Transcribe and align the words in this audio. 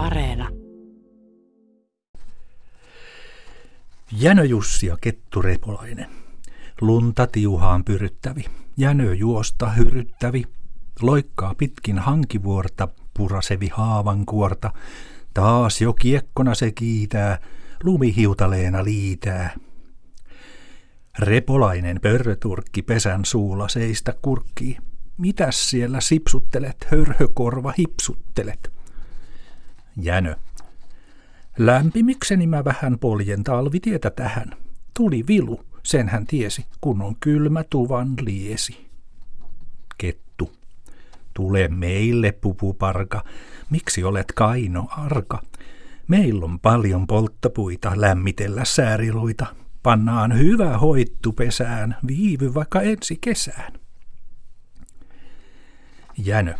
Areena. 0.00 0.48
Jänö 4.12 4.44
Jussi 4.44 4.86
ja 4.86 4.96
Kettu 5.00 5.42
Repolainen. 5.42 6.10
Lunta 6.80 7.26
tiuhaan 7.26 7.84
pyryttävi, 7.84 8.44
jänö 8.76 9.14
juosta 9.14 9.70
hyryttävi, 9.70 10.44
loikkaa 11.02 11.54
pitkin 11.54 11.98
hankivuorta, 11.98 12.88
purasevi 13.14 13.68
haavan 13.72 14.26
kuorta, 14.26 14.72
taas 15.34 15.80
jo 15.80 15.92
kiekkona 15.92 16.54
se 16.54 16.72
kiitää, 16.72 17.38
lumihiutaleena 17.82 18.84
liitää. 18.84 19.54
Repolainen 21.18 22.00
pörröturkki 22.00 22.82
pesän 22.82 23.24
suulla 23.24 23.68
seistä 23.68 24.14
kurkkii. 24.22 24.78
Mitäs 25.18 25.70
siellä 25.70 26.00
sipsuttelet, 26.00 26.86
hörhökorva 26.90 27.74
hipsuttelet? 27.78 28.79
Jänö. 30.04 30.34
Lämpimikseni 31.58 32.46
mä 32.46 32.64
vähän 32.64 32.98
poljen 32.98 33.44
talvitietä 33.44 34.10
tähän. 34.10 34.50
Tuli 34.96 35.24
vilu, 35.28 35.60
sen 35.82 36.08
hän 36.08 36.26
tiesi, 36.26 36.66
kun 36.80 37.02
on 37.02 37.16
kylmä 37.20 37.64
tuvan 37.70 38.14
liesi. 38.20 38.90
Kettu. 39.98 40.52
Tule 41.34 41.68
meille, 41.68 42.32
pupuparka. 42.32 43.24
Miksi 43.70 44.04
olet 44.04 44.32
kaino 44.32 44.88
arka? 44.90 45.42
Meillä 46.08 46.44
on 46.44 46.60
paljon 46.60 47.06
polttopuita 47.06 47.92
lämmitellä 47.96 48.64
sääriluita. 48.64 49.46
Pannaan 49.82 50.38
hyvä 50.38 50.78
hoittu 50.78 51.32
pesään, 51.32 51.96
viivy 52.06 52.54
vaikka 52.54 52.80
ensi 52.80 53.18
kesään. 53.20 53.72
Jänö. 56.18 56.54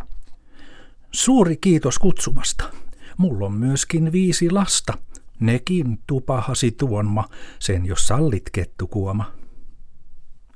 Suuri 1.11 1.57
kiitos 1.57 1.99
kutsumasta. 1.99 2.80
Mulla 3.17 3.45
on 3.45 3.53
myöskin 3.53 4.11
viisi 4.11 4.49
lasta. 4.49 4.97
Nekin 5.39 5.99
tupahasi 6.07 6.71
tuonma, 6.71 7.29
sen 7.59 7.85
jos 7.85 8.07
sallit 8.07 8.49
kettukuoma. 8.51 9.31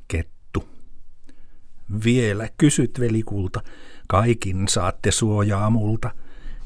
Kettu. 0.08 0.64
Vielä 2.06 2.50
kysyt 2.58 3.00
velikulta, 3.00 3.64
kaikin 4.08 4.68
saatte 4.68 5.12
suojaa 5.12 5.70
multa. 5.70 6.12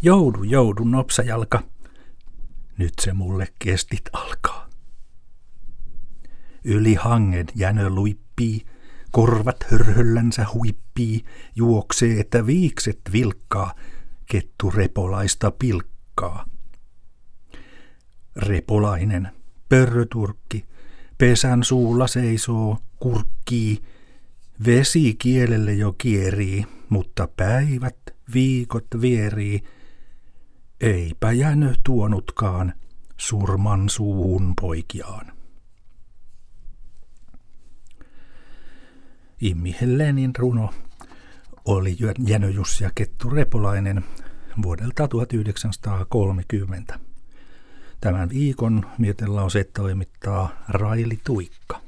Joudu, 0.02 0.44
joudu, 0.44 0.84
nopsajalka. 0.84 1.64
Nyt 2.78 2.94
se 3.02 3.14
mulle 3.14 3.48
kestit 3.60 4.10
alkaa. 4.14 4.70
Yli 6.64 6.94
hangen 6.94 7.46
jänö 7.56 7.90
luippii, 7.90 8.66
korvat 9.12 9.64
hörhöllänsä 9.64 10.46
huippii, 10.54 11.24
juoksee, 11.56 12.20
että 12.20 12.46
viikset 12.46 13.00
vilkkaa, 13.12 13.74
kettu 14.30 14.72
repolaista 14.72 15.52
pilkkaa. 15.52 16.46
Repolainen, 18.36 19.30
pörröturkki, 19.70 20.66
pesän 21.18 21.64
suulla 21.64 22.08
seisoo, 22.08 22.78
kurkkii, 23.00 23.82
vesi 24.66 25.16
kielelle 25.16 25.74
jo 25.74 25.96
kierii, 25.98 26.66
mutta 26.90 27.28
päivät, 27.38 27.98
viikot 28.34 28.88
vierii, 29.02 29.64
eipä 30.82 31.32
jänö 31.32 31.74
tuonutkaan 31.84 32.74
surman 33.18 33.90
suuhun 33.90 34.54
poikiaan. 34.62 35.34
Immi 39.42 39.76
Hellenin 39.82 40.32
runo 40.38 40.74
oli 41.70 41.98
Jänö 42.28 42.50
Jussi 42.50 42.84
ja 42.84 42.92
Kettu 42.96 43.30
Repolainen 43.30 44.06
vuodelta 44.62 45.08
1930. 45.08 47.00
Tämän 48.02 48.30
viikon 48.30 48.86
mietelause 48.98 49.64
toimittaa 49.64 50.50
Raili 50.70 51.20
Tuikka. 51.24 51.82